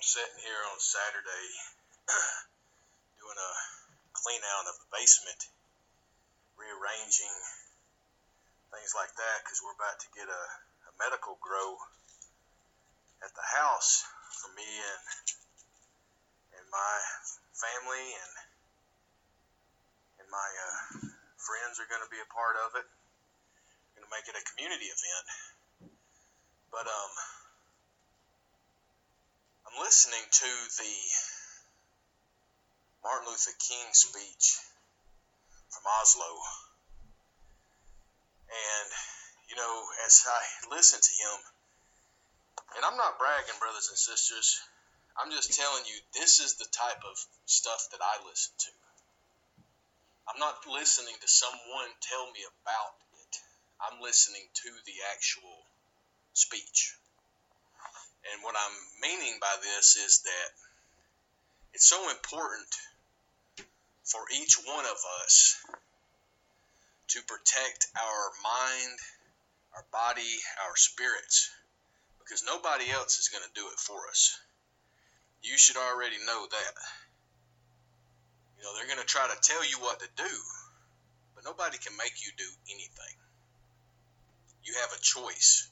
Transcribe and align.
I'm 0.00 0.08
sitting 0.08 0.40
here 0.40 0.64
on 0.72 0.80
Saturday 0.80 1.46
doing 3.20 3.36
a 3.36 3.52
clean 4.16 4.40
out 4.56 4.64
of 4.64 4.80
the 4.80 4.88
basement, 4.96 5.36
rearranging 6.56 7.36
things 8.72 8.96
like 8.96 9.12
that 9.12 9.44
because 9.44 9.60
we're 9.60 9.76
about 9.76 10.00
to 10.00 10.08
get 10.16 10.24
a, 10.24 10.42
a 10.88 10.92
medical 11.04 11.36
grow 11.44 11.76
at 13.20 13.28
the 13.36 13.44
house 13.60 14.08
for 14.40 14.48
me 14.56 14.64
and 14.64 15.04
and 16.56 16.64
my 16.72 16.96
family 17.52 18.06
and 18.24 18.32
and 20.24 20.28
my 20.32 20.48
uh, 20.48 21.12
friends 21.36 21.76
are 21.76 21.92
going 21.92 22.00
to 22.00 22.08
be 22.08 22.24
a 22.24 22.32
part 22.32 22.56
of 22.56 22.72
it. 22.80 22.88
Going 24.00 24.08
to 24.08 24.12
make 24.16 24.24
it 24.24 24.32
a 24.32 24.44
community 24.48 24.88
event, 24.88 25.92
but 26.72 26.88
um 26.88 27.39
I'm 29.70 29.84
listening 29.84 30.26
to 30.30 30.50
the 30.82 30.94
Martin 33.04 33.28
Luther 33.30 33.54
King 33.62 33.86
speech 33.94 34.58
from 35.70 35.84
Oslo. 36.00 36.26
And, 38.50 38.90
you 39.46 39.54
know, 39.54 39.74
as 40.06 40.26
I 40.26 40.74
listen 40.74 40.98
to 40.98 41.14
him, 41.22 41.38
and 42.76 42.84
I'm 42.84 42.96
not 42.98 43.18
bragging, 43.18 43.54
brothers 43.62 43.86
and 43.90 43.98
sisters, 43.98 44.58
I'm 45.14 45.30
just 45.30 45.54
telling 45.54 45.84
you, 45.86 45.94
this 46.18 46.40
is 46.40 46.58
the 46.58 46.66
type 46.74 47.02
of 47.06 47.14
stuff 47.46 47.86
that 47.92 48.02
I 48.02 48.26
listen 48.26 48.54
to. 48.58 48.72
I'm 50.26 50.40
not 50.40 50.66
listening 50.66 51.14
to 51.14 51.28
someone 51.28 51.90
tell 52.02 52.26
me 52.34 52.42
about 52.42 52.94
it, 53.22 53.34
I'm 53.78 54.02
listening 54.02 54.50
to 54.66 54.70
the 54.86 54.98
actual 55.14 55.62
speech. 56.34 56.96
And 58.28 58.42
what 58.42 58.54
I'm 58.54 58.76
meaning 59.00 59.38
by 59.40 59.54
this 59.62 59.96
is 59.96 60.20
that 60.24 60.50
it's 61.72 61.88
so 61.88 62.10
important 62.10 62.68
for 64.04 64.20
each 64.34 64.56
one 64.66 64.84
of 64.84 64.98
us 65.24 65.56
to 67.08 67.20
protect 67.22 67.86
our 67.96 68.30
mind, 68.42 68.98
our 69.74 69.84
body, 69.90 70.38
our 70.66 70.76
spirits, 70.76 71.50
because 72.18 72.44
nobody 72.46 72.90
else 72.90 73.18
is 73.18 73.28
going 73.28 73.42
to 73.42 73.60
do 73.60 73.66
it 73.72 73.78
for 73.78 74.08
us. 74.08 74.38
You 75.42 75.56
should 75.56 75.76
already 75.76 76.18
know 76.26 76.46
that. 76.50 76.74
You 78.58 78.64
know, 78.64 78.74
they're 78.76 78.86
going 78.86 79.00
to 79.00 79.06
try 79.06 79.26
to 79.26 79.40
tell 79.40 79.64
you 79.64 79.80
what 79.80 80.00
to 80.00 80.08
do, 80.16 80.34
but 81.34 81.44
nobody 81.44 81.78
can 81.78 81.96
make 81.96 82.22
you 82.24 82.30
do 82.36 82.50
anything. 82.68 83.16
You 84.64 84.74
have 84.80 84.92
a 84.92 85.00
choice. 85.00 85.70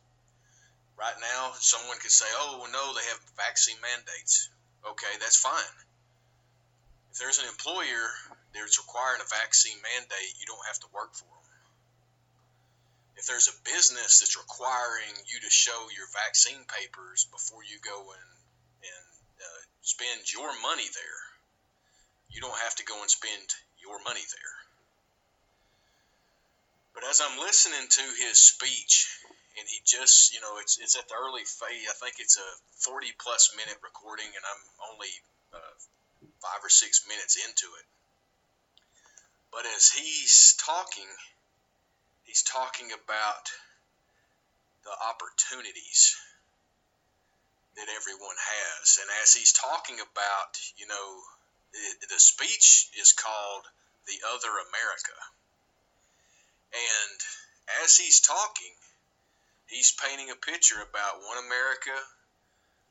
Right 0.98 1.14
now, 1.22 1.54
someone 1.62 1.98
could 2.02 2.10
say, 2.10 2.26
oh, 2.42 2.66
no, 2.72 2.92
they 2.92 3.06
have 3.06 3.22
vaccine 3.38 3.78
mandates. 3.78 4.50
Okay, 4.82 5.14
that's 5.22 5.38
fine. 5.38 5.76
If 7.12 7.18
there's 7.22 7.38
an 7.38 7.46
employer 7.46 8.10
that's 8.50 8.82
requiring 8.82 9.22
a 9.22 9.30
vaccine 9.30 9.78
mandate, 9.78 10.34
you 10.42 10.46
don't 10.50 10.66
have 10.66 10.82
to 10.82 10.90
work 10.90 11.14
for 11.14 11.30
them. 11.30 11.38
If 13.14 13.26
there's 13.26 13.46
a 13.46 13.62
business 13.62 14.18
that's 14.18 14.38
requiring 14.38 15.14
you 15.30 15.38
to 15.42 15.50
show 15.50 15.86
your 15.94 16.06
vaccine 16.10 16.66
papers 16.66 17.26
before 17.30 17.62
you 17.62 17.78
go 17.78 17.98
and, 17.98 18.30
and 18.82 19.06
uh, 19.38 19.62
spend 19.82 20.26
your 20.30 20.50
money 20.62 20.86
there, 20.86 21.22
you 22.30 22.40
don't 22.40 22.58
have 22.66 22.74
to 22.76 22.84
go 22.84 22.98
and 23.02 23.10
spend 23.10 23.46
your 23.82 23.98
money 24.02 24.22
there. 24.22 24.56
But 26.94 27.06
as 27.06 27.22
I'm 27.22 27.38
listening 27.38 27.86
to 27.86 28.04
his 28.18 28.42
speech, 28.42 29.06
and 29.58 29.66
he 29.66 29.82
just, 29.84 30.32
you 30.32 30.40
know, 30.40 30.62
it's 30.62 30.78
it's 30.78 30.96
at 30.96 31.08
the 31.08 31.18
early 31.18 31.42
phase. 31.42 31.90
I 31.90 31.96
think 31.98 32.22
it's 32.22 32.38
a 32.38 32.48
40 32.86 33.10
plus 33.18 33.50
minute 33.58 33.78
recording, 33.82 34.30
and 34.30 34.44
I'm 34.46 34.62
only 34.94 35.10
uh, 35.52 35.74
five 36.38 36.62
or 36.62 36.70
six 36.70 37.02
minutes 37.10 37.34
into 37.36 37.66
it. 37.66 37.86
But 39.50 39.66
as 39.66 39.90
he's 39.90 40.54
talking, 40.62 41.08
he's 42.22 42.42
talking 42.42 42.94
about 42.94 43.50
the 44.86 44.94
opportunities 45.10 46.14
that 47.74 47.90
everyone 47.90 48.38
has, 48.38 48.98
and 49.02 49.08
as 49.22 49.34
he's 49.34 49.52
talking 49.52 49.98
about, 49.98 50.50
you 50.78 50.86
know, 50.86 51.06
the, 51.74 52.14
the 52.14 52.20
speech 52.20 52.90
is 53.00 53.12
called 53.12 53.64
"The 54.06 54.22
Other 54.34 54.54
America," 54.54 55.18
and 56.70 57.18
as 57.82 57.96
he's 57.96 58.20
talking 58.20 58.74
he's 59.68 59.92
painting 59.92 60.30
a 60.30 60.36
picture 60.36 60.80
about 60.80 61.22
one 61.24 61.38
America 61.44 61.96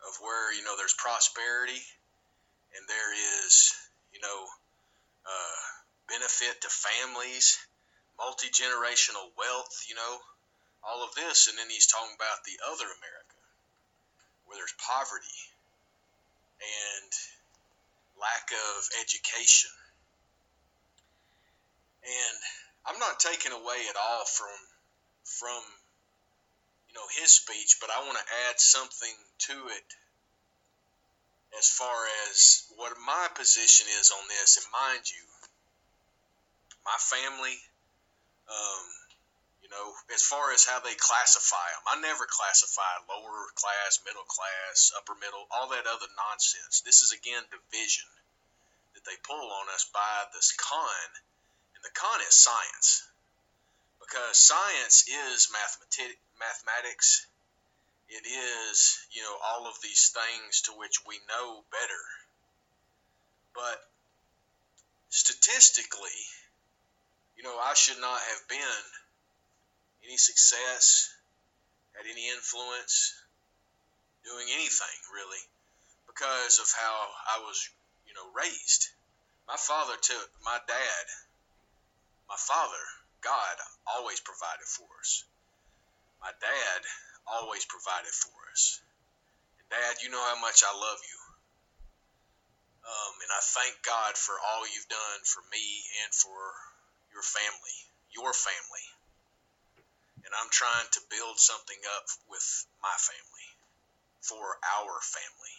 of 0.08 0.14
where 0.22 0.54
you 0.54 0.64
know 0.64 0.78
there's 0.78 0.96
prosperity 0.98 1.82
and 2.78 2.84
there 2.88 3.12
is 3.46 3.74
you 4.14 4.22
know 4.22 4.40
uh, 5.28 5.62
benefit 6.08 6.62
to 6.62 6.70
families, 6.70 7.58
multi 8.18 8.48
generational 8.48 9.28
wealth, 9.38 9.86
you 9.90 9.96
know, 9.96 10.14
all 10.84 11.04
of 11.04 11.14
this, 11.16 11.50
and 11.50 11.58
then 11.58 11.68
he's 11.70 11.88
talking 11.88 12.16
about 12.16 12.44
the 12.46 12.58
other 12.72 12.86
America 12.86 13.42
where 14.48 14.56
there's 14.56 14.74
poverty 14.80 15.40
and 16.64 17.12
lack 18.16 18.48
of 18.56 18.90
education. 19.04 19.72
And 22.08 22.38
I'm 22.88 23.00
not 23.00 23.20
taking 23.20 23.52
away 23.52 23.84
at 23.90 24.00
all 24.00 24.24
from 24.24 24.56
from 25.28 25.62
know 26.98 27.22
his 27.22 27.38
speech, 27.38 27.78
but 27.78 27.94
I 27.94 28.02
want 28.02 28.18
to 28.18 28.34
add 28.50 28.58
something 28.58 29.16
to 29.54 29.58
it 29.70 29.88
as 31.56 31.70
far 31.70 31.96
as 32.28 32.66
what 32.76 32.98
my 33.06 33.30
position 33.38 33.86
is 34.02 34.10
on 34.10 34.26
this. 34.28 34.58
And 34.58 34.66
mind 34.74 35.06
you, 35.06 35.24
my 36.82 36.98
family, 36.98 37.58
um, 38.50 38.86
you 39.62 39.70
know, 39.70 39.94
as 40.10 40.26
far 40.26 40.52
as 40.52 40.66
how 40.66 40.82
they 40.82 40.98
classify 40.98 41.70
them, 41.78 41.86
I 41.86 41.96
never 42.02 42.26
classify 42.26 43.06
lower 43.06 43.46
class, 43.54 44.02
middle 44.02 44.26
class, 44.26 44.92
upper 44.98 45.14
middle, 45.22 45.46
all 45.54 45.70
that 45.70 45.86
other 45.86 46.10
nonsense. 46.18 46.82
This 46.82 47.06
is 47.06 47.14
again 47.14 47.46
division 47.54 48.10
that 48.98 49.06
they 49.06 49.18
pull 49.22 49.54
on 49.54 49.70
us 49.70 49.86
by 49.94 50.26
this 50.34 50.50
con, 50.58 51.08
and 51.78 51.84
the 51.86 51.94
con 51.94 52.26
is 52.26 52.34
science 52.34 53.06
because 54.00 54.38
science 54.38 55.06
is 55.08 55.50
mathematics 55.52 56.18
mathematics. 56.40 57.28
It 58.10 58.26
is, 58.26 59.00
you 59.12 59.22
know, 59.22 59.36
all 59.44 59.68
of 59.68 59.82
these 59.84 60.16
things 60.16 60.62
to 60.62 60.72
which 60.72 61.04
we 61.06 61.20
know 61.28 61.64
better. 61.72 62.04
But 63.54 63.84
statistically, 65.10 66.22
you 67.36 67.44
know, 67.44 67.58
I 67.58 67.74
should 67.74 68.00
not 68.00 68.20
have 68.20 68.48
been 68.48 68.84
any 70.06 70.18
success, 70.18 71.12
had 71.94 72.06
any 72.10 72.30
influence, 72.30 73.14
doing 74.24 74.48
anything 74.54 74.98
really, 75.14 75.44
because 76.08 76.60
of 76.60 76.72
how 76.72 77.08
I 77.36 77.40
was, 77.44 77.70
you 78.08 78.14
know, 78.14 78.28
raised. 78.34 78.90
My 79.48 79.58
father 79.58 79.96
took 80.02 80.30
my 80.44 80.60
dad, 80.68 81.06
my 82.30 82.36
father, 82.38 82.84
God, 83.22 83.56
always 83.86 84.20
provided 84.20 84.68
for 84.68 84.88
us 85.00 85.24
my 86.22 86.34
dad 86.42 86.80
always 87.28 87.66
provided 87.66 88.12
for 88.12 88.34
us. 88.52 88.82
And 89.60 89.68
dad, 89.70 90.02
you 90.02 90.10
know 90.10 90.22
how 90.22 90.40
much 90.42 90.64
I 90.66 90.74
love 90.74 91.00
you. 91.00 91.20
Um, 92.88 93.14
and 93.22 93.32
I 93.32 93.42
thank 93.44 93.84
God 93.84 94.16
for 94.16 94.34
all 94.40 94.64
you've 94.64 94.88
done 94.88 95.20
for 95.28 95.44
me 95.52 95.66
and 96.04 96.12
for 96.16 96.40
your 97.12 97.24
family, 97.24 97.78
your 98.16 98.32
family. 98.32 98.88
And 100.24 100.32
I'm 100.32 100.52
trying 100.52 100.88
to 100.92 101.02
build 101.12 101.40
something 101.40 101.82
up 102.00 102.08
with 102.32 102.48
my 102.84 102.96
family, 102.96 103.50
for 104.24 104.44
our 104.80 104.96
family. 105.04 105.58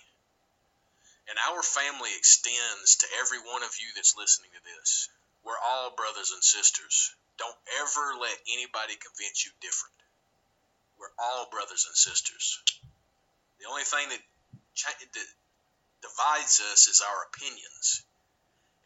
And 1.28 1.36
our 1.52 1.62
family 1.62 2.12
extends 2.16 3.04
to 3.04 3.06
every 3.20 3.40
one 3.44 3.62
of 3.62 3.76
you 3.76 3.88
that's 3.94 4.16
listening 4.16 4.52
to 4.56 4.64
this. 4.64 5.08
We're 5.44 5.60
all 5.60 5.92
brothers 5.96 6.32
and 6.32 6.42
sisters. 6.42 7.12
Don't 7.38 7.60
ever 7.80 8.18
let 8.20 8.36
anybody 8.52 8.98
convince 8.98 9.46
you 9.46 9.52
different. 9.62 9.94
We're 10.98 11.14
all 11.18 11.48
brothers 11.50 11.86
and 11.86 11.94
sisters. 11.94 12.58
The 13.62 13.70
only 13.70 13.86
thing 13.86 14.10
that, 14.10 14.22
that 15.14 15.30
divides 16.02 16.58
us 16.74 16.86
is 16.90 17.02
our 17.02 17.30
opinions 17.30 18.02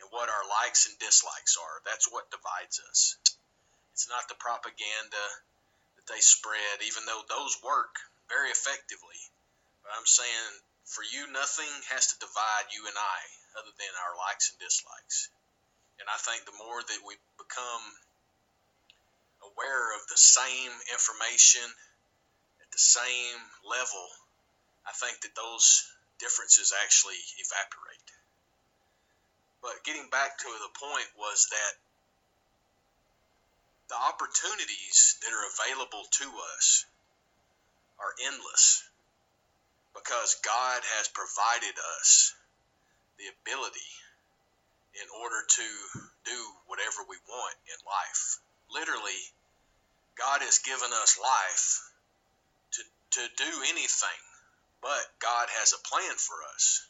and 0.00 0.08
what 0.12 0.28
our 0.28 0.44
likes 0.62 0.84
and 0.84 0.96
dislikes 1.00 1.56
are. 1.56 1.81
That's 1.84 2.10
what 2.12 2.28
divides 2.28 2.81
us. 2.88 3.16
It's 3.93 4.08
not 4.08 4.28
the 4.28 4.40
propaganda 4.40 5.25
that 5.96 6.06
they 6.08 6.20
spread, 6.20 6.84
even 6.84 7.05
though 7.05 7.25
those 7.28 7.60
work 7.64 7.96
very 8.28 8.48
effectively. 8.48 9.20
But 9.84 9.93
I'm 9.96 10.08
saying 10.08 10.52
for 10.84 11.05
you, 11.05 11.31
nothing 11.31 11.70
has 11.93 12.12
to 12.12 12.20
divide 12.20 12.72
you 12.75 12.84
and 12.88 12.96
I 12.96 13.20
other 13.60 13.72
than 13.76 13.93
our 14.05 14.16
likes 14.16 14.50
and 14.50 14.58
dislikes. 14.58 15.28
And 16.00 16.08
I 16.08 16.19
think 16.19 16.44
the 16.44 16.56
more 16.58 16.81
that 16.81 17.02
we 17.06 17.14
become 17.38 17.84
aware 19.52 19.94
of 19.96 20.02
the 20.08 20.16
same 20.16 20.72
information 20.93 21.64
at 22.60 22.70
the 22.72 22.81
same 22.81 23.38
level, 23.69 24.06
I 24.88 24.93
think 24.96 25.20
that 25.22 25.37
those 25.37 25.87
differences 26.19 26.72
actually 26.82 27.20
evaporate. 27.38 28.08
But 29.62 29.84
getting 29.84 30.08
back 30.10 30.38
to 30.38 30.49
the 30.49 30.72
point 30.75 31.06
was 31.16 31.46
that 31.50 31.72
the 33.88 33.99
opportunities 34.08 35.20
that 35.22 35.31
are 35.31 35.46
available 35.52 36.02
to 36.10 36.26
us 36.56 36.87
are 38.00 38.14
endless 38.26 38.82
because 39.94 40.40
God 40.43 40.81
has 40.98 41.08
provided 41.08 41.76
us 42.00 42.34
the 43.19 43.28
ability 43.28 43.93
in 44.96 45.08
order 45.22 45.40
to 45.46 45.66
do 46.25 46.38
whatever 46.66 47.05
we 47.08 47.16
want 47.28 47.56
in 47.69 47.78
life. 47.84 48.40
Literally, 48.72 49.20
God 50.19 50.43
has 50.43 50.59
given 50.59 50.91
us 51.03 51.19
life 51.20 51.67
to, 52.73 52.82
to 52.82 53.23
do 53.37 53.53
anything, 53.70 54.23
but 54.81 55.05
God 55.20 55.49
has 55.61 55.73
a 55.73 55.85
plan 55.88 56.17
for 56.17 56.37
us. 56.55 56.87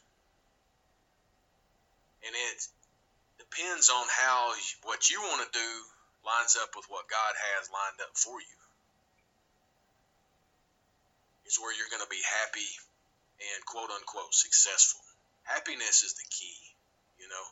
And 2.23 2.35
it 2.35 2.59
depends 3.39 3.89
on 3.89 4.05
how 4.07 4.53
what 4.83 5.09
you 5.09 5.19
want 5.19 5.43
to 5.43 5.51
do 5.59 5.71
lines 6.23 6.55
up 6.55 6.71
with 6.75 6.87
what 6.87 7.11
God 7.11 7.33
has 7.35 7.67
lined 7.67 7.99
up 7.99 8.15
for 8.15 8.39
you. 8.39 8.59
Is 11.43 11.59
where 11.59 11.75
you're 11.75 11.91
going 11.91 12.03
to 12.03 12.09
be 12.09 12.23
happy 12.23 12.71
and 13.39 13.59
quote 13.67 13.91
unquote 13.91 14.31
successful. 14.31 15.03
Happiness 15.43 16.07
is 16.07 16.15
the 16.15 16.27
key, 16.31 16.55
you 17.19 17.27
know. 17.27 17.45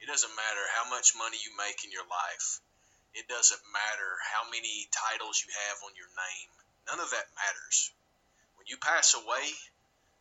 It 0.00 0.08
doesn't 0.08 0.32
matter 0.32 0.64
how 0.76 0.88
much 0.88 1.12
money 1.16 1.36
you 1.44 1.52
make 1.60 1.84
in 1.84 1.92
your 1.92 2.08
life. 2.08 2.60
It 3.14 3.28
doesn't 3.28 3.72
matter 3.72 4.10
how 4.34 4.50
many 4.50 4.88
titles 4.90 5.42
you 5.46 5.52
have 5.68 5.78
on 5.86 5.94
your 5.94 6.10
name. 6.10 6.50
None 6.90 7.00
of 7.00 7.10
that 7.10 7.30
matters. 7.34 7.90
When 8.58 8.66
you 8.66 8.76
pass 8.76 9.14
away, 9.14 9.46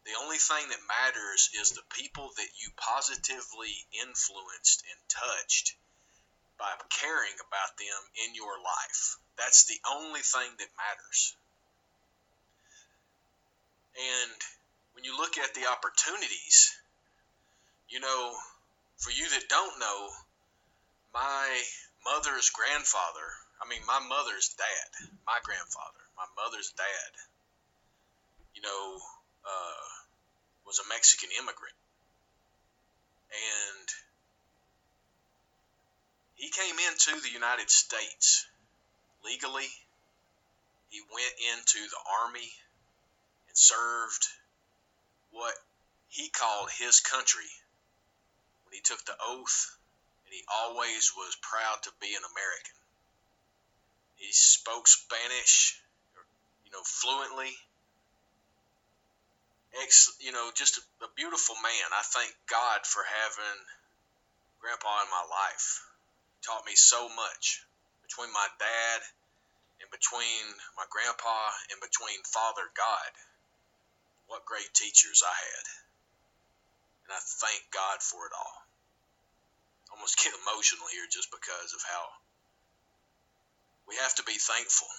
the 0.05 0.19
only 0.21 0.37
thing 0.37 0.69
that 0.69 0.87
matters 0.87 1.49
is 1.59 1.71
the 1.71 1.87
people 1.95 2.29
that 2.37 2.51
you 2.59 2.69
positively 2.77 3.73
influenced 4.03 4.83
and 4.85 4.99
touched 5.09 5.75
by 6.59 6.69
caring 6.89 7.33
about 7.39 7.77
them 7.77 8.01
in 8.27 8.35
your 8.35 8.61
life. 8.61 9.17
That's 9.37 9.65
the 9.65 9.79
only 9.89 10.21
thing 10.21 10.51
that 10.59 10.77
matters. 10.77 11.35
And 13.95 14.37
when 14.93 15.03
you 15.03 15.17
look 15.17 15.37
at 15.37 15.53
the 15.53 15.67
opportunities, 15.67 16.75
you 17.89 17.99
know, 17.99 18.35
for 18.97 19.11
you 19.11 19.29
that 19.29 19.49
don't 19.49 19.79
know, 19.79 20.09
my 21.13 21.61
mother's 22.05 22.49
grandfather, 22.49 23.27
I 23.61 23.69
mean, 23.69 23.81
my 23.87 23.99
mother's 23.99 24.55
dad, 24.57 25.09
my 25.25 25.37
grandfather, 25.43 26.03
my 26.17 26.25
mother's 26.35 26.73
dad, 26.75 27.11
you 28.55 28.61
know, 28.61 28.97
uh, 29.45 29.87
was 30.65 30.79
a 30.79 30.89
Mexican 30.89 31.29
immigrant. 31.39 31.75
And 33.33 33.87
he 36.35 36.49
came 36.49 36.75
into 36.89 37.21
the 37.21 37.31
United 37.31 37.69
States 37.69 38.45
legally. 39.23 39.69
He 40.89 41.01
went 41.11 41.33
into 41.55 41.79
the 41.89 42.01
army 42.23 42.51
and 43.47 43.57
served 43.57 44.27
what 45.31 45.53
he 46.09 46.29
called 46.29 46.69
his 46.77 46.99
country 46.99 47.49
when 48.65 48.73
he 48.73 48.81
took 48.81 49.03
the 49.05 49.15
oath, 49.19 49.75
he 50.33 50.41
always 50.49 51.13
was 51.13 51.37
proud 51.45 51.77
to 51.85 51.93
be 52.01 52.09
an 52.09 52.25
American. 52.25 52.77
He 54.17 54.33
spoke 54.33 54.89
Spanish, 54.89 55.77
you 56.65 56.73
know, 56.73 56.81
fluently. 56.81 57.53
Ex, 59.85 60.17
you 60.17 60.33
know, 60.33 60.49
just 60.57 60.81
a, 60.81 61.05
a 61.05 61.09
beautiful 61.13 61.53
man. 61.61 61.87
I 61.93 62.01
thank 62.01 62.33
God 62.49 62.81
for 62.81 63.05
having 63.05 63.59
Grandpa 64.57 65.05
in 65.05 65.09
my 65.13 65.25
life 65.29 65.85
taught 66.41 66.65
me 66.65 66.73
so 66.73 67.13
much 67.13 67.61
between 68.01 68.33
my 68.33 68.47
dad 68.57 68.99
and 69.85 69.89
between 69.93 70.49
my 70.73 70.89
grandpa 70.89 71.53
and 71.69 71.77
between 71.77 72.17
Father 72.25 72.73
God. 72.73 73.11
What 74.25 74.49
great 74.49 74.73
teachers 74.73 75.21
I 75.21 75.35
had. 75.35 75.65
And 77.05 77.11
I 77.13 77.21
thank 77.21 77.69
God 77.69 78.01
for 78.01 78.25
it 78.25 78.33
all. 78.33 78.62
Almost 79.93 80.19
get 80.23 80.33
emotional 80.33 80.89
here 80.89 81.05
just 81.07 81.29
because 81.29 81.71
of 81.77 81.81
how 81.85 82.03
we 83.87 83.95
have 84.01 84.15
to 84.15 84.23
be 84.23 84.35
thankful. 84.35 84.89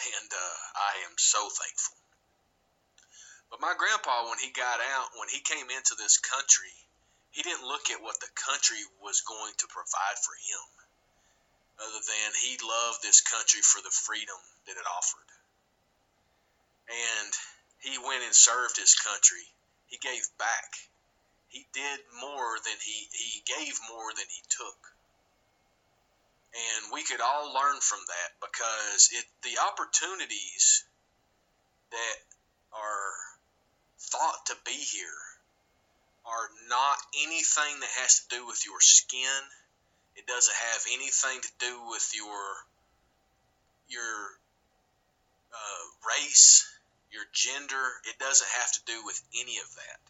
And 0.00 0.30
uh, 0.32 0.56
I 0.76 1.08
am 1.08 1.14
so 1.18 1.40
thankful. 1.48 1.96
But 3.50 3.60
my 3.60 3.74
grandpa, 3.74 4.30
when 4.30 4.38
he 4.38 4.54
got 4.54 4.78
out, 4.78 5.10
when 5.18 5.28
he 5.28 5.42
came 5.42 5.68
into 5.68 5.98
this 5.98 6.22
country, 6.22 6.72
he 7.30 7.42
didn't 7.42 7.66
look 7.66 7.90
at 7.90 8.02
what 8.02 8.18
the 8.20 8.30
country 8.34 8.78
was 9.02 9.22
going 9.22 9.54
to 9.58 9.66
provide 9.66 10.18
for 10.22 10.34
him, 10.38 10.66
other 11.82 12.02
than 12.02 12.30
he 12.38 12.58
loved 12.62 13.02
this 13.02 13.20
country 13.20 13.60
for 13.62 13.82
the 13.82 13.90
freedom 13.90 14.38
that 14.66 14.78
it 14.78 14.86
offered. 14.86 15.30
And 16.90 17.32
he 17.82 17.98
went 17.98 18.24
and 18.24 18.34
served 18.34 18.78
his 18.78 18.94
country. 18.94 19.46
He 19.86 19.98
gave 19.98 20.22
back. 20.38 20.89
He 21.50 21.66
did 21.72 22.00
more 22.20 22.58
than 22.64 22.78
he, 22.82 23.08
he 23.12 23.42
gave 23.42 23.74
more 23.90 24.10
than 24.14 24.26
he 24.30 24.42
took. 24.48 24.78
And 26.54 26.92
we 26.92 27.02
could 27.04 27.20
all 27.20 27.52
learn 27.54 27.80
from 27.80 28.00
that 28.06 28.30
because 28.40 29.10
it 29.12 29.24
the 29.42 29.58
opportunities 29.70 30.84
that 31.90 32.18
are 32.72 33.14
thought 33.98 34.46
to 34.46 34.56
be 34.64 34.72
here 34.72 35.22
are 36.26 36.50
not 36.68 36.98
anything 37.22 37.80
that 37.80 37.90
has 38.02 38.20
to 38.20 38.36
do 38.36 38.46
with 38.46 38.64
your 38.66 38.80
skin. 38.80 39.42
It 40.16 40.26
doesn't 40.26 40.54
have 40.54 40.82
anything 40.92 41.40
to 41.40 41.52
do 41.58 41.88
with 41.88 42.10
your 42.14 42.66
your 43.88 44.38
uh, 45.52 45.84
race, 46.06 46.66
your 47.10 47.24
gender. 47.32 47.86
It 48.06 48.18
doesn't 48.18 48.50
have 48.60 48.72
to 48.72 48.80
do 48.86 49.04
with 49.04 49.20
any 49.34 49.58
of 49.58 49.74
that. 49.74 50.00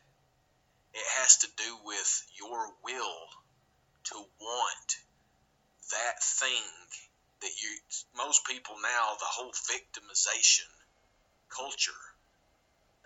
It 0.95 1.07
has 1.21 1.39
to 1.39 1.49
do 1.57 1.79
with 1.85 2.23
your 2.39 2.73
will 2.85 3.21
to 4.05 4.17
want 4.41 4.89
that 5.91 6.23
thing 6.23 6.65
that 7.41 7.63
you. 7.63 7.71
Most 8.17 8.45
people 8.45 8.77
now, 8.83 9.15
the 9.19 9.27
whole 9.27 9.53
victimization 9.53 10.69
culture, 11.49 12.03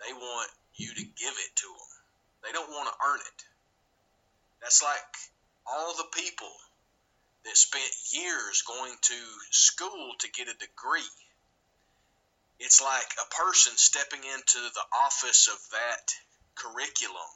they 0.05 0.13
want 0.13 0.51
you 0.75 0.93
to 0.93 1.03
give 1.03 1.33
it 1.37 1.55
to 1.55 1.67
them 1.67 1.95
they 2.45 2.51
don't 2.51 2.69
want 2.69 2.87
to 2.87 3.05
earn 3.09 3.19
it. 3.19 3.43
That's 4.61 4.83
like 4.83 5.13
all 5.65 5.97
the 5.97 6.09
people 6.13 6.53
that 7.43 7.57
spent 7.57 7.89
years 8.11 8.61
going 8.61 8.93
to 9.01 9.19
school 9.49 10.13
to 10.19 10.29
get 10.31 10.47
a 10.47 10.53
degree. 10.53 11.09
It's 12.59 12.81
like 12.81 13.09
a 13.17 13.33
person 13.33 13.73
stepping 13.75 14.21
into 14.21 14.59
the 14.61 14.85
office 15.05 15.49
of 15.49 15.57
that 15.71 16.13
curriculum 16.53 17.33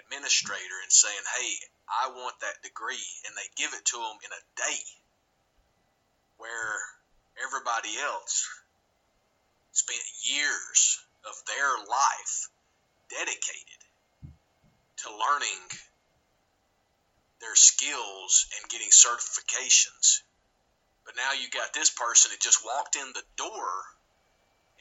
administrator 0.00 0.78
and 0.82 0.92
saying, 0.92 1.24
Hey, 1.38 1.50
I 1.88 2.10
want 2.10 2.40
that 2.40 2.62
degree. 2.62 3.08
And 3.26 3.36
they 3.36 3.48
give 3.56 3.74
it 3.74 3.84
to 3.92 3.98
them 3.98 4.16
in 4.24 4.32
a 4.32 4.46
day 4.56 4.80
where 6.38 6.74
everybody 7.44 7.94
else 8.00 8.48
spent 9.72 10.02
years 10.24 11.00
of 11.24 11.34
their 11.46 11.70
life 11.86 12.50
dedicated 13.08 13.80
to 15.04 15.08
learning 15.10 15.62
their 17.40 17.54
skills 17.54 18.46
and 18.56 18.70
getting 18.70 18.90
certifications. 18.90 20.22
But 21.04 21.16
now 21.16 21.34
you 21.34 21.50
got 21.50 21.74
this 21.74 21.90
person 21.90 22.30
that 22.30 22.40
just 22.40 22.64
walked 22.64 22.96
in 22.96 23.10
the 23.12 23.26
door 23.36 23.70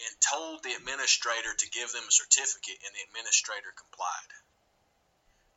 and 0.01 0.13
told 0.21 0.63
the 0.63 0.73
administrator 0.73 1.53
to 1.53 1.69
give 1.69 1.91
them 1.91 2.05
a 2.07 2.11
certificate, 2.11 2.77
and 2.85 2.93
the 2.93 3.05
administrator 3.09 3.73
complied. 3.73 4.31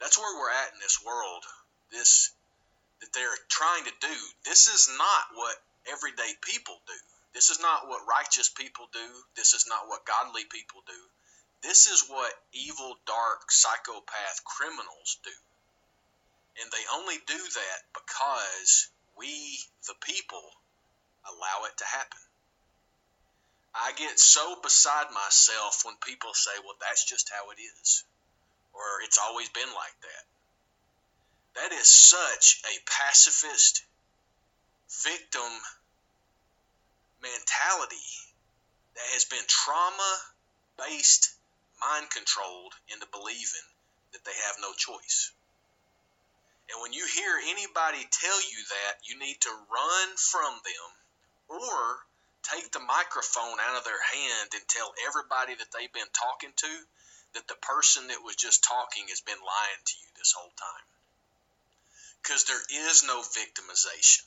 That's 0.05 0.21
where 0.21 0.37
we're 0.37 0.53
at 0.53 0.77
in 0.77 0.81
this 0.85 1.01
world. 1.01 1.49
This 1.89 2.29
that 3.01 3.09
they're 3.17 3.41
trying 3.49 3.85
to 3.89 3.97
do. 4.05 4.17
This 4.45 4.69
is 4.69 4.93
not 4.93 5.25
what 5.33 5.57
everyday 5.89 6.29
people 6.45 6.77
do. 6.87 7.01
This 7.33 7.49
is 7.49 7.59
not 7.59 7.89
what 7.89 8.05
righteous 8.05 8.53
people 8.53 8.85
do. 8.93 9.09
This 9.35 9.55
is 9.55 9.65
not 9.67 9.89
what 9.89 10.05
godly 10.05 10.45
people 10.45 10.85
do. 10.87 11.01
This 11.65 11.87
is 11.89 12.05
what 12.07 12.33
evil, 12.53 13.01
dark, 13.09 13.49
psychopath 13.49 14.45
criminals 14.45 15.17
do. 15.25 15.37
And 16.61 16.71
they 16.71 16.85
only 17.01 17.17
do 17.27 17.41
that 17.41 17.81
because 17.97 18.89
we, 19.17 19.33
the 19.89 19.97
people, 20.05 20.45
allow 21.25 21.65
it 21.65 21.77
to 21.79 21.85
happen. 21.89 22.21
I 23.75 23.93
get 23.97 24.21
so 24.21 24.61
beside 24.61 25.09
myself 25.17 25.83
when 25.85 25.97
people 26.05 26.35
say, 26.35 26.53
well, 26.63 26.77
that's 26.79 27.09
just 27.09 27.33
how 27.33 27.51
it 27.51 27.59
is, 27.59 28.05
or 28.75 29.03
it's 29.05 29.19
always 29.19 29.49
been 29.51 29.73
like 29.75 29.97
that. 30.03 30.25
That 31.63 31.73
is 31.73 31.87
such 31.87 32.61
a 32.67 32.75
pacifist 32.85 33.83
victim 35.03 35.53
mentality 37.23 38.11
that 38.95 39.09
has 39.15 39.25
been 39.25 39.43
trauma 39.49 40.13
based 40.79 41.35
mind 41.81 42.11
controlled 42.11 42.75
into 42.93 43.07
believing 43.11 43.67
that 44.13 44.25
they 44.25 44.37
have 44.47 44.57
no 44.61 44.73
choice. 44.75 45.33
And 46.71 46.81
when 46.81 46.93
you 46.93 47.05
hear 47.07 47.35
anybody 47.51 48.03
tell 48.11 48.41
you 48.41 48.61
that, 48.71 48.95
you 49.05 49.19
need 49.19 49.39
to 49.43 49.53
run 49.53 50.09
from 50.17 50.53
them 50.65 50.89
or 51.61 51.99
take 52.43 52.73
the 52.73 52.81
microphone 52.81 53.59
out 53.61 53.77
of 53.77 53.85
their 53.85 54.01
hand 54.01 54.49
and 54.55 54.65
tell 54.69 54.93
everybody 55.07 55.55
that 55.55 55.71
they've 55.73 55.93
been 55.93 56.13
talking 56.13 56.53
to 56.57 56.73
that 57.35 57.47
the 57.49 57.59
person 57.63 58.09
that 58.09 58.23
was 58.23 58.37
just 58.37 58.65
talking 58.65 59.05
has 59.09 59.21
been 59.21 59.39
lying 59.39 59.83
to 59.85 59.95
you 59.99 60.09
this 60.17 60.35
whole 60.37 60.53
time. 60.55 60.87
Because 62.23 62.45
there 62.45 62.65
is 62.89 63.05
no 63.05 63.21
victimization. 63.21 64.25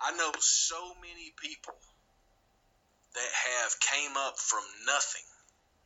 I 0.00 0.16
know 0.16 0.32
so 0.40 0.94
many 1.02 1.34
people 1.36 1.76
that 3.14 3.30
have 3.30 3.80
came 3.80 4.16
up 4.16 4.38
from 4.38 4.64
nothing 4.86 5.28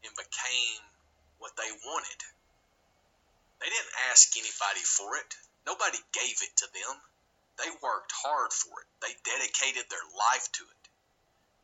and 0.04 0.12
became 0.16 0.82
what 1.38 1.52
they 1.56 1.70
wanted. 1.84 2.20
They 3.60 3.68
didn't 3.68 3.96
ask 4.10 4.32
anybody 4.36 4.84
for 4.86 5.16
it. 5.16 5.30
Nobody 5.66 5.98
gave 6.14 6.38
it 6.40 6.54
to 6.62 6.68
them. 6.72 6.94
They 7.58 7.70
worked 7.82 8.14
hard 8.14 8.52
for 8.52 8.70
it. 8.80 8.88
They 9.02 9.12
dedicated 9.26 9.90
their 9.90 10.08
life 10.14 10.46
to 10.52 10.64
it. 10.64 10.84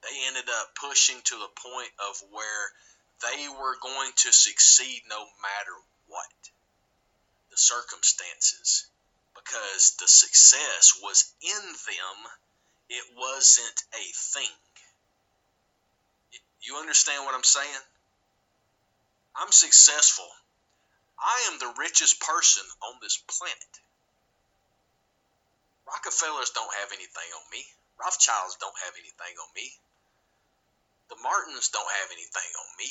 They 0.03 0.27
ended 0.29 0.51
up 0.51 0.75
pushing 0.75 1.17
to 1.17 1.37
the 1.39 1.53
point 1.55 1.93
of 2.03 2.21
where 2.29 2.65
they 3.23 3.49
were 3.49 3.77
going 3.81 4.11
to 4.17 4.33
succeed 4.33 5.03
no 5.09 5.21
matter 5.43 5.77
what 6.09 6.51
the 7.51 7.57
circumstances 7.57 8.87
because 9.35 9.97
the 10.01 10.09
success 10.09 10.99
was 11.03 11.33
in 11.43 11.63
them, 11.63 12.19
it 12.89 13.05
wasn't 13.17 13.83
a 13.95 14.05
thing. 14.35 14.57
You 16.63 16.77
understand 16.77 17.25
what 17.25 17.35
I'm 17.35 17.45
saying? 17.45 17.85
I'm 19.37 19.53
successful. 19.53 20.29
I 21.19 21.51
am 21.53 21.59
the 21.59 21.75
richest 21.79 22.21
person 22.21 22.65
on 22.83 22.95
this 23.03 23.19
planet. 23.19 23.75
Rockefellers 25.87 26.51
don't 26.51 26.75
have 26.81 26.91
anything 26.93 27.31
on 27.37 27.45
me. 27.53 27.65
Rothschilds 28.01 28.57
don't 28.61 28.79
have 28.85 28.95
anything 28.99 29.35
on 29.39 29.51
me. 29.55 29.71
The 31.09 31.17
Martins 31.23 31.69
don't 31.69 31.91
have 31.91 32.11
anything 32.13 32.51
on 32.59 32.71
me. 32.79 32.91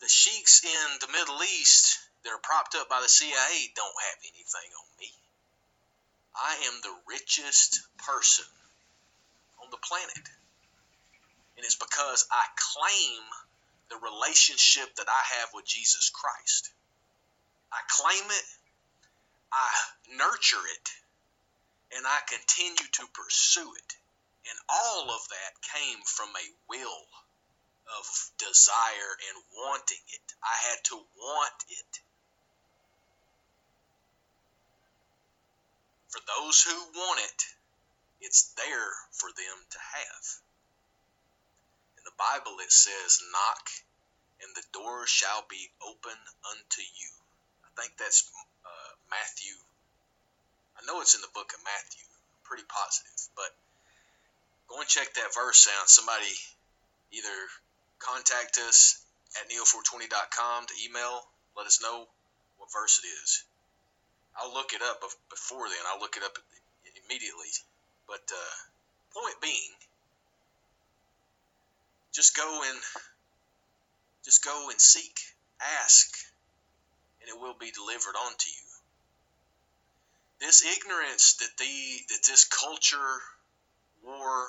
The 0.00 0.08
sheiks 0.08 0.64
in 0.64 0.98
the 1.00 1.12
Middle 1.12 1.42
East 1.42 1.98
that 2.24 2.32
are 2.32 2.38
propped 2.42 2.74
up 2.74 2.88
by 2.88 3.00
the 3.00 3.08
CIA 3.08 3.72
don't 3.74 4.02
have 4.08 4.18
anything 4.24 4.70
on 4.78 4.88
me. 4.98 5.12
I 6.34 6.54
am 6.68 6.80
the 6.82 6.96
richest 7.08 7.80
person 7.98 8.44
on 9.62 9.70
the 9.70 9.76
planet. 9.78 10.28
And 11.56 11.64
it's 11.64 11.76
because 11.76 12.26
I 12.30 12.44
claim 12.56 13.22
the 13.90 13.96
relationship 13.96 14.94
that 14.96 15.08
I 15.08 15.22
have 15.40 15.50
with 15.52 15.66
Jesus 15.66 16.10
Christ. 16.10 16.70
I 17.72 17.80
claim 17.88 18.30
it, 18.30 18.44
I 19.52 19.68
nurture 20.16 20.64
it, 20.74 20.88
and 21.96 22.06
I 22.06 22.20
continue 22.26 22.88
to 22.92 23.06
pursue 23.12 23.74
it. 23.74 23.96
And 24.48 24.58
all 24.68 25.10
of 25.10 25.22
that 25.28 25.52
came 25.74 26.00
from 26.04 26.28
a 26.30 26.46
will 26.68 27.06
of 27.98 28.06
desire 28.38 29.12
and 29.28 29.36
wanting 29.52 30.04
it. 30.14 30.26
I 30.42 30.54
had 30.70 30.80
to 30.84 30.96
want 30.96 31.58
it. 31.68 32.00
For 36.08 36.20
those 36.26 36.62
who 36.62 36.74
want 36.74 37.20
it, 37.20 37.40
it's 38.20 38.52
there 38.54 38.92
for 39.12 39.30
them 39.30 39.58
to 39.70 39.78
have. 39.78 40.24
In 41.98 42.04
the 42.04 42.16
Bible, 42.18 42.58
it 42.60 42.72
says, 42.72 43.22
Knock, 43.32 43.70
and 44.42 44.50
the 44.56 44.66
door 44.72 45.06
shall 45.06 45.44
be 45.48 45.70
open 45.82 46.18
unto 46.50 46.82
you. 46.82 47.10
I 47.64 47.68
think 47.80 47.96
that's 47.96 48.28
uh, 48.64 48.92
Matthew. 49.10 49.54
I 50.76 50.86
know 50.86 51.00
it's 51.00 51.14
in 51.14 51.20
the 51.20 51.34
book 51.34 51.52
of 51.52 51.62
Matthew. 51.64 52.04
I'm 52.08 52.42
Pretty 52.44 52.64
positive, 52.66 53.28
but 53.36 53.54
go 54.70 54.78
and 54.78 54.88
check 54.88 55.12
that 55.14 55.34
verse 55.34 55.68
out. 55.78 55.90
Somebody 55.90 56.30
either 57.10 57.36
contact 57.98 58.58
us 58.58 59.04
at 59.40 59.50
neo420.com 59.50 60.66
to 60.66 60.74
email, 60.86 61.26
let 61.56 61.66
us 61.66 61.82
know 61.82 62.06
what 62.58 62.72
verse 62.72 63.00
it 63.02 63.06
is. 63.06 63.44
I'll 64.38 64.54
look 64.54 64.72
it 64.72 64.80
up 64.82 65.02
before 65.28 65.68
then. 65.68 65.82
I'll 65.92 66.00
look 66.00 66.16
it 66.16 66.22
up 66.22 66.38
immediately. 67.04 67.50
But 68.06 68.30
uh, 68.32 69.20
point 69.20 69.40
being, 69.42 69.74
just 72.12 72.36
go 72.36 72.62
and 72.68 72.78
just 74.24 74.44
go 74.44 74.68
and 74.70 74.80
seek, 74.80 75.18
ask, 75.82 76.16
and 77.20 77.28
it 77.28 77.40
will 77.40 77.54
be 77.58 77.70
delivered 77.70 78.14
unto 78.16 78.48
you. 78.48 78.66
This 80.40 80.64
ignorance 80.64 81.34
that 81.34 81.56
the 81.58 82.14
that 82.14 82.22
this 82.26 82.44
culture 82.44 83.20
war 84.02 84.48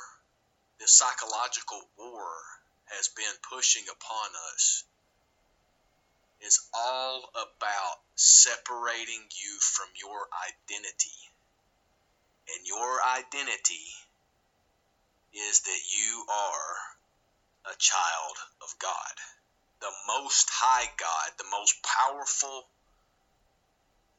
this 0.82 0.98
psychological 0.98 1.80
war 1.96 2.32
has 2.86 3.08
been 3.10 3.38
pushing 3.48 3.84
upon 3.84 4.30
us 4.52 4.84
is 6.42 6.60
all 6.74 7.30
about 7.34 8.00
separating 8.16 9.22
you 9.30 9.60
from 9.60 9.86
your 9.96 10.28
identity. 10.50 11.20
And 12.50 12.68
your 12.68 12.98
identity 13.16 13.94
is 15.34 15.60
that 15.60 15.82
you 15.94 16.26
are 16.28 17.72
a 17.72 17.78
child 17.78 18.38
of 18.64 18.80
God, 18.80 19.16
the 19.82 19.94
most 20.08 20.50
high 20.50 20.90
God, 20.98 21.32
the 21.38 21.52
most 21.52 21.76
powerful 21.84 22.68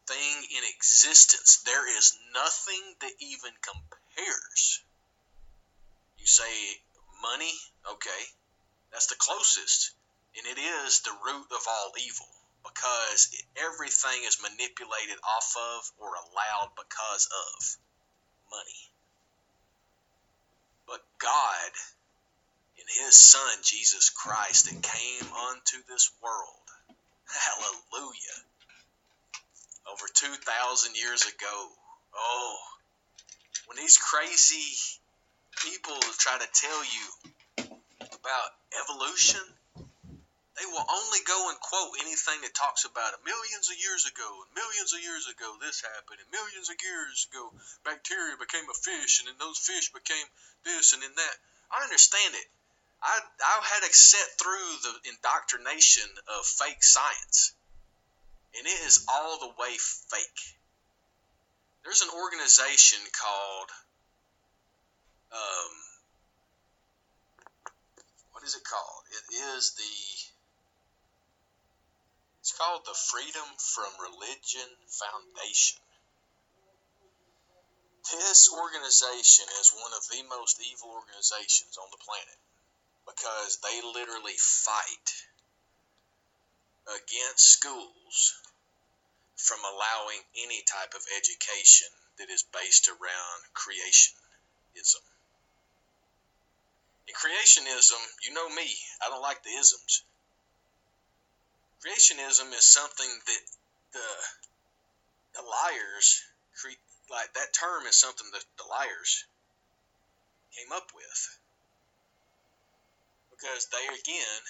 thing 0.07 0.37
in 0.57 0.63
existence. 0.77 1.65
There 1.67 1.99
is 1.99 2.17
nothing 2.33 2.95
that 3.01 3.13
even 3.19 3.51
compares 3.67 4.81
you 6.23 6.29
say 6.29 6.55
money? 7.21 7.53
Okay. 7.91 8.23
That's 8.93 9.09
the 9.09 9.19
closest. 9.19 9.91
And 10.39 10.47
it 10.47 10.61
is 10.61 11.01
the 11.01 11.11
root 11.27 11.51
of 11.51 11.67
all 11.69 11.93
evil 11.99 12.31
because 12.63 13.35
everything 13.59 14.23
is 14.25 14.39
manipulated 14.41 15.19
off 15.19 15.51
of 15.59 15.91
or 15.99 16.15
allowed 16.15 16.71
because 16.79 17.27
of 17.27 17.77
money. 18.55 18.83
But 20.87 21.03
God, 21.19 21.71
in 22.79 23.05
His 23.05 23.17
Son, 23.19 23.59
Jesus 23.65 24.11
Christ, 24.11 24.71
that 24.71 24.81
came 24.81 25.27
unto 25.27 25.83
this 25.91 26.13
world, 26.23 26.71
hallelujah, 27.27 28.39
over 29.91 30.07
2,000 30.15 30.97
years 30.97 31.23
ago, 31.27 31.69
oh, 32.15 32.59
when 33.67 33.77
these 33.77 33.99
crazy 33.99 35.02
people 35.61 35.99
try 36.19 36.39
to 36.39 36.49
tell 36.49 36.81
you 36.85 37.07
about 38.13 38.49
evolution, 38.73 39.43
they 40.57 40.69
will 40.69 40.85
only 40.85 41.21
go 41.27 41.49
and 41.51 41.59
quote 41.59 41.97
anything 42.01 42.39
that 42.45 42.55
talks 42.55 42.85
about 42.85 43.17
it. 43.17 43.25
Millions 43.25 43.67
of 43.73 43.77
years 43.77 44.07
ago, 44.07 44.29
and 44.45 44.51
millions 44.55 44.93
of 44.93 45.01
years 45.01 45.27
ago, 45.27 45.49
this 45.59 45.83
happened, 45.83 46.21
and 46.21 46.31
millions 46.31 46.69
of 46.69 46.77
years 46.79 47.27
ago, 47.33 47.51
bacteria 47.85 48.37
became 48.37 48.69
a 48.69 48.77
fish, 48.77 49.21
and 49.21 49.29
then 49.29 49.39
those 49.41 49.59
fish 49.59 49.91
became 49.91 50.27
this, 50.65 50.93
and 50.93 51.03
then 51.03 51.15
that. 51.17 51.37
I 51.73 51.85
understand 51.85 52.37
it. 52.37 52.49
I, 53.03 53.17
I 53.19 53.55
had 53.65 53.83
to 53.83 53.93
set 53.93 54.29
through 54.39 54.73
the 54.87 54.95
indoctrination 55.11 56.07
of 56.39 56.47
fake 56.47 56.85
science, 56.85 57.57
and 58.55 58.63
it 58.63 58.79
is 58.87 59.05
all 59.09 59.41
the 59.41 59.57
way 59.59 59.75
fake. 59.75 60.43
There's 61.83 62.03
an 62.03 62.15
organization 62.15 63.01
called 63.11 63.71
um, 65.33 65.73
what 68.33 68.45
is 68.45 68.55
it 68.55 68.65
called? 68.65 69.05
It 69.11 69.27
is 69.57 69.73
the 69.75 69.97
it's 72.43 72.59
called 72.59 72.83
the 72.85 72.99
Freedom 73.15 73.49
from 73.57 73.91
Religion 74.03 74.67
Foundation. 74.91 75.79
This 78.11 78.51
organization 78.51 79.47
is 79.63 79.71
one 79.79 79.95
of 79.95 80.03
the 80.11 80.27
most 80.27 80.59
evil 80.59 80.91
organizations 80.91 81.79
on 81.79 81.87
the 81.95 82.03
planet 82.03 82.41
because 83.07 83.63
they 83.63 83.79
literally 83.81 84.35
fight 84.37 85.09
against 86.91 87.63
schools 87.63 88.35
from 89.37 89.63
allowing 89.63 90.19
any 90.43 90.63
type 90.67 90.95
of 90.99 91.07
education 91.15 91.89
that 92.19 92.29
is 92.29 92.43
based 92.51 92.89
around 92.89 93.41
creationism. 93.55 95.12
In 97.09 97.15
creationism, 97.15 98.01
you 98.25 98.35
know 98.35 98.49
me, 98.49 98.69
I 99.03 99.11
don't 99.11 99.23
like 99.23 99.43
the 99.43 99.51
isms. 99.51 100.05
Creationism 101.85 102.53
is 102.55 102.65
something 102.65 103.11
that 103.27 103.43
the 103.93 104.09
the 105.35 105.43
liars 105.43 106.23
create 106.61 106.79
like 107.11 107.33
that 107.35 107.53
term 107.53 107.87
is 107.87 107.97
something 107.97 108.27
that 108.33 108.45
the 108.59 108.65
liars 108.71 109.27
came 110.57 110.73
up 110.73 110.89
with. 110.95 111.29
because 113.43 113.67
they 113.75 113.87
again 113.91 114.43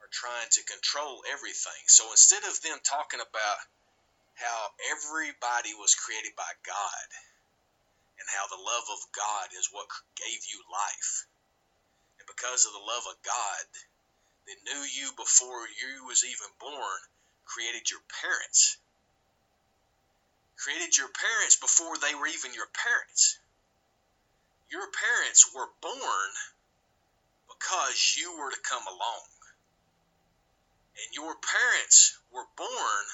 are 0.00 0.08
trying 0.08 0.48
to 0.50 0.64
control 0.64 1.20
everything. 1.28 1.82
So 1.86 2.08
instead 2.10 2.42
of 2.48 2.56
them 2.62 2.80
talking 2.80 3.20
about 3.20 3.58
how 4.40 4.72
everybody 4.88 5.76
was 5.76 5.92
created 5.94 6.32
by 6.36 6.48
God 6.64 7.06
and 8.20 8.28
how 8.28 8.46
the 8.46 8.60
love 8.60 8.86
of 8.92 9.00
God 9.16 9.48
is 9.56 9.72
what 9.72 9.88
gave 10.14 10.44
you 10.46 10.60
life, 10.68 11.26
and 12.20 12.28
because 12.28 12.68
of 12.68 12.72
the 12.76 12.84
love 12.84 13.08
of 13.08 13.16
God 13.24 13.66
that 14.46 14.64
knew 14.68 14.82
you 14.84 15.10
before 15.16 15.64
you 15.66 16.04
was 16.04 16.24
even 16.24 16.52
born, 16.60 17.00
created 17.44 17.90
your 17.90 18.04
parents. 18.20 18.76
Created 20.60 20.96
your 20.98 21.08
parents 21.08 21.56
before 21.56 21.96
they 21.96 22.14
were 22.14 22.28
even 22.28 22.52
your 22.52 22.68
parents. 22.76 23.40
Your 24.70 24.86
parents 24.92 25.48
were 25.54 25.72
born 25.80 26.30
because 27.48 28.16
you 28.18 28.36
were 28.38 28.50
to 28.50 28.68
come 28.68 28.84
along. 28.86 29.28
And 31.00 31.14
your 31.14 31.34
parents 31.40 32.18
were 32.32 32.46
born 32.56 33.04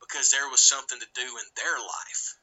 because 0.00 0.30
there 0.30 0.48
was 0.48 0.62
something 0.62 0.98
to 0.98 1.06
do 1.14 1.26
in 1.26 1.48
their 1.56 1.78
life. 1.78 2.36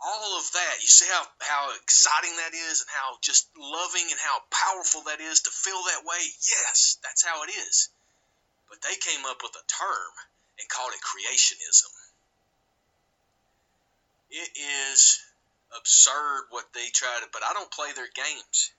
All 0.00 0.38
of 0.38 0.46
that, 0.52 0.76
you 0.80 0.86
see 0.86 1.10
how, 1.10 1.26
how 1.40 1.74
exciting 1.82 2.36
that 2.36 2.54
is 2.54 2.80
and 2.80 2.90
how 2.94 3.18
just 3.20 3.50
loving 3.58 4.06
and 4.06 4.20
how 4.20 4.38
powerful 4.50 5.02
that 5.10 5.20
is 5.20 5.42
to 5.42 5.50
feel 5.50 5.82
that 5.90 6.06
way? 6.06 6.22
Yes, 6.22 6.98
that's 7.02 7.24
how 7.24 7.42
it 7.42 7.50
is. 7.50 7.90
But 8.70 8.82
they 8.82 8.94
came 8.94 9.26
up 9.26 9.42
with 9.42 9.56
a 9.58 9.66
term 9.66 10.12
and 10.60 10.68
called 10.68 10.92
it 10.94 11.02
creationism. 11.02 11.90
It 14.30 14.50
is 14.54 15.18
absurd 15.76 16.46
what 16.50 16.72
they 16.74 16.88
try 16.92 17.18
to, 17.20 17.26
but 17.32 17.42
I 17.42 17.54
don't 17.54 17.70
play 17.70 17.90
their 17.92 18.10
games. 18.14 18.70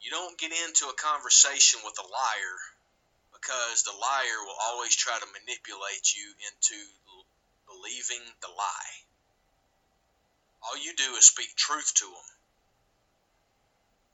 You 0.00 0.10
don't 0.10 0.38
get 0.38 0.52
into 0.52 0.88
a 0.88 1.00
conversation 1.00 1.80
with 1.84 1.96
a 1.98 2.06
liar 2.06 2.58
because 3.32 3.84
the 3.84 3.96
liar 3.96 4.40
will 4.44 4.58
always 4.68 4.94
try 4.94 5.16
to 5.16 5.26
manipulate 5.32 6.12
you 6.14 6.28
into 6.52 6.76
believing 7.66 8.20
the 8.42 8.48
lie. 8.48 9.03
All 10.66 10.78
you 10.78 10.94
do 10.96 11.14
is 11.16 11.26
speak 11.26 11.54
truth 11.56 11.92
to 11.96 12.04
them. 12.04 12.28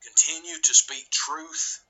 Continue 0.02 0.60
to 0.60 0.74
speak 0.74 1.10
truth 1.10 1.80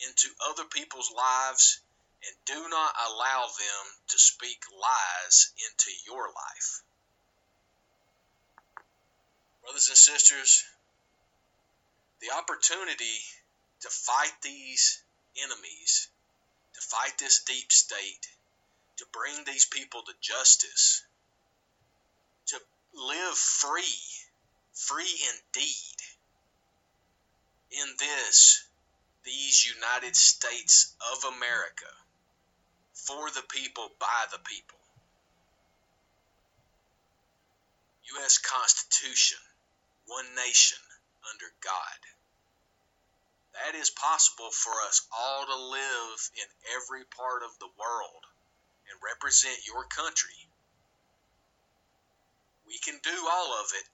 into 0.00 0.28
other 0.48 0.64
people's 0.64 1.12
lives 1.14 1.80
and 2.26 2.36
do 2.46 2.68
not 2.68 2.94
allow 3.08 3.46
them 3.46 3.84
to 4.08 4.18
speak 4.18 4.58
lies 4.80 5.52
into 5.68 5.90
your 6.06 6.26
life. 6.26 6.82
Brothers 9.62 9.88
and 9.88 9.98
sisters, 9.98 10.64
the 12.20 12.30
opportunity 12.36 13.18
to 13.80 13.88
fight 13.88 14.32
these 14.42 15.02
enemies, 15.42 16.08
to 16.74 16.80
fight 16.80 17.18
this 17.18 17.42
deep 17.42 17.72
state, 17.72 18.28
to 18.98 19.06
bring 19.12 19.44
these 19.44 19.66
people 19.66 20.02
to 20.02 20.12
justice, 20.20 21.02
to 22.46 22.60
live 22.94 23.36
free, 23.36 24.00
free 24.72 25.18
indeed, 25.34 25.98
in 27.70 27.86
this, 27.98 28.64
these 29.24 29.66
United 29.66 30.14
States 30.14 30.94
of 31.12 31.34
America, 31.34 31.90
for 32.92 33.30
the 33.30 33.42
people, 33.48 33.90
by 33.98 34.24
the 34.30 34.38
people. 34.44 34.78
U.S. 38.16 38.38
Constitution, 38.38 39.38
one 40.06 40.26
nation, 40.36 40.78
under 41.32 41.46
God. 41.62 42.00
That 43.54 43.78
is 43.78 43.90
possible 43.90 44.50
for 44.50 44.72
us 44.88 45.06
all 45.16 45.46
to 45.46 45.56
live 45.56 46.30
in 46.36 46.48
every 46.76 47.04
part 47.04 47.42
of 47.42 47.58
the 47.58 47.68
world 47.78 48.24
and 48.90 49.00
represent 49.00 49.66
your 49.66 49.84
country. 49.84 50.48
We 52.66 52.78
can 52.78 52.98
do 53.02 53.28
all 53.30 53.60
of 53.60 53.66
it, 53.74 53.86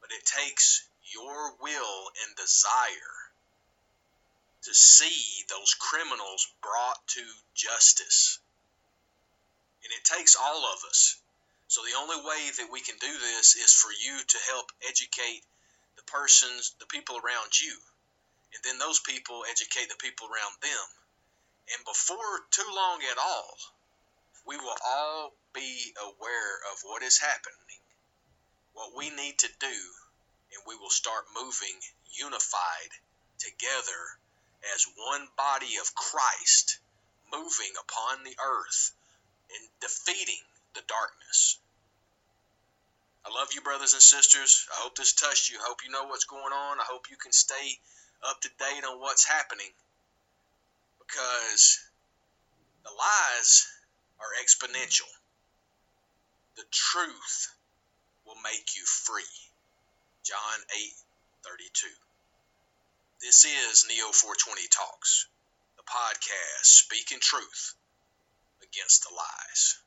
but 0.00 0.10
it 0.10 0.24
takes 0.24 0.88
your 1.12 1.54
will 1.60 2.10
and 2.24 2.36
desire 2.36 3.16
to 4.62 4.74
see 4.74 5.44
those 5.48 5.74
criminals 5.74 6.48
brought 6.62 7.06
to 7.06 7.22
justice. 7.54 8.38
And 9.84 9.92
it 9.92 10.04
takes 10.04 10.34
all 10.34 10.64
of 10.66 10.82
us. 10.88 11.20
So 11.68 11.82
the 11.82 11.98
only 11.98 12.16
way 12.16 12.50
that 12.58 12.72
we 12.72 12.80
can 12.80 12.96
do 13.00 13.12
this 13.12 13.54
is 13.54 13.72
for 13.72 13.90
you 13.90 14.18
to 14.18 14.38
help 14.50 14.72
educate 14.88 15.42
the 15.96 16.02
persons, 16.04 16.74
the 16.78 16.86
people 16.86 17.16
around 17.16 17.58
you. 17.60 17.74
And 18.54 18.62
then 18.64 18.78
those 18.78 19.00
people 19.00 19.44
educate 19.50 19.88
the 19.88 20.02
people 20.02 20.26
around 20.26 20.54
them. 20.62 20.86
And 21.74 21.84
before 21.84 22.46
too 22.50 22.70
long 22.74 23.02
at 23.10 23.18
all, 23.18 23.58
we 24.46 24.56
will 24.56 24.78
all 24.84 25.32
be 25.52 25.94
aware 26.00 26.54
of 26.72 26.78
what 26.84 27.02
is 27.02 27.18
happening, 27.18 27.82
what 28.76 28.92
we 28.94 29.08
need 29.08 29.38
to 29.38 29.48
do, 29.58 29.78
and 30.52 30.60
we 30.68 30.76
will 30.76 30.92
start 30.92 31.24
moving 31.34 31.80
unified 32.12 32.92
together 33.40 34.00
as 34.74 34.86
one 35.08 35.26
body 35.36 35.80
of 35.80 35.94
Christ 35.94 36.78
moving 37.32 37.72
upon 37.80 38.22
the 38.22 38.36
earth 38.36 38.92
and 39.50 39.68
defeating 39.80 40.44
the 40.74 40.82
darkness. 40.86 41.58
I 43.24 43.32
love 43.32 43.48
you, 43.54 43.62
brothers 43.62 43.94
and 43.94 44.02
sisters. 44.02 44.68
I 44.70 44.82
hope 44.82 44.94
this 44.94 45.14
touched 45.14 45.50
you. 45.50 45.56
I 45.58 45.66
hope 45.66 45.80
you 45.84 45.90
know 45.90 46.06
what's 46.06 46.24
going 46.24 46.52
on. 46.52 46.78
I 46.78 46.84
hope 46.86 47.10
you 47.10 47.16
can 47.16 47.32
stay 47.32 47.80
up 48.28 48.40
to 48.42 48.48
date 48.58 48.84
on 48.84 49.00
what's 49.00 49.24
happening 49.24 49.72
because 51.00 51.80
the 52.84 52.90
lies 52.90 53.66
are 54.20 54.44
exponential. 54.44 55.08
The 56.56 56.64
truth 56.70 57.55
will 58.26 58.36
make 58.42 58.74
you 58.76 58.82
free. 58.84 59.22
John 60.24 60.58
8 60.74 60.92
32. 61.46 61.86
This 63.22 63.44
is 63.46 63.86
Neo 63.88 64.10
420 64.10 64.66
Talks, 64.68 65.28
the 65.76 65.86
podcast 65.86 66.66
speaking 66.66 67.18
truth 67.20 67.74
against 68.62 69.06
the 69.06 69.14
lies. 69.14 69.78